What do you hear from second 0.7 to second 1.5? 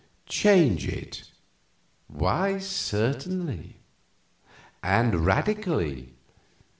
it?